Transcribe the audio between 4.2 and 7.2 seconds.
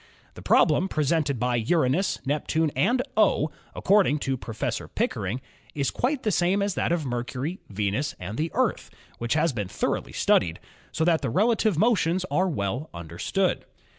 to Professor Pickering, is quite the same as that of